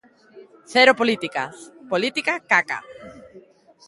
Cero 0.71 0.91
política, 0.99 1.43
política 1.91 2.33
caca. 2.51 2.79